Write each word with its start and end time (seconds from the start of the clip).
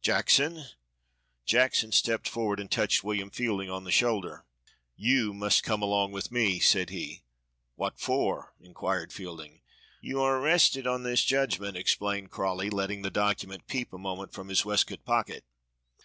Jackson!" 0.00 0.62
Jackson 1.44 1.90
stepped 1.90 2.28
forward 2.28 2.60
and 2.60 2.70
touched 2.70 3.02
William 3.02 3.30
Fielding 3.30 3.68
on 3.68 3.82
the 3.82 3.90
shoulder. 3.90 4.44
"You 4.94 5.34
must 5.34 5.64
come 5.64 5.82
along 5.82 6.12
with 6.12 6.30
me," 6.30 6.60
said 6.60 6.90
he. 6.90 7.24
"What 7.74 7.98
for?" 7.98 8.54
inquired 8.60 9.12
Fielding. 9.12 9.60
"You 10.00 10.20
are 10.20 10.38
arrested 10.38 10.86
on 10.86 11.02
this 11.02 11.24
judgment," 11.24 11.76
explained 11.76 12.30
Crawley, 12.30 12.70
letting 12.70 13.02
the 13.02 13.10
document 13.10 13.66
peep 13.66 13.92
a 13.92 13.98
moment 13.98 14.32
from 14.32 14.50
his 14.50 14.64
waistcoat 14.64 15.04
pocket. 15.04 15.42